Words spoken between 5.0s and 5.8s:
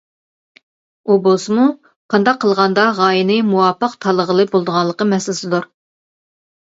مەسىلىدۇر.